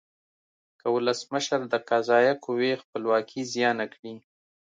که 0.79 0.87
ولسمشر 0.95 1.61
د 1.67 1.75
قضایه 1.89 2.33
قوې 2.45 2.71
خپلواکي 2.83 3.41
زیانه 3.53 3.85
کړي. 3.93 4.13